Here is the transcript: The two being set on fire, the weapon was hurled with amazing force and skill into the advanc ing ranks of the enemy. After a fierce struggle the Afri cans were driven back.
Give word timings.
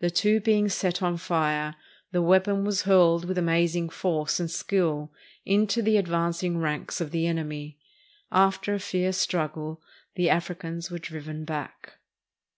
The 0.00 0.10
two 0.10 0.40
being 0.40 0.68
set 0.68 1.00
on 1.02 1.16
fire, 1.16 1.76
the 2.12 2.20
weapon 2.20 2.66
was 2.66 2.82
hurled 2.82 3.24
with 3.24 3.38
amazing 3.38 3.88
force 3.88 4.38
and 4.38 4.50
skill 4.50 5.10
into 5.46 5.80
the 5.80 5.94
advanc 5.96 6.42
ing 6.42 6.58
ranks 6.58 7.00
of 7.00 7.12
the 7.12 7.26
enemy. 7.26 7.78
After 8.30 8.74
a 8.74 8.78
fierce 8.78 9.16
struggle 9.16 9.80
the 10.16 10.26
Afri 10.26 10.58
cans 10.60 10.90
were 10.90 10.98
driven 10.98 11.46
back. 11.46 11.94